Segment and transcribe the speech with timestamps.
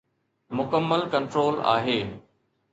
[0.59, 1.99] مڪمل ڪنٽرول آهي.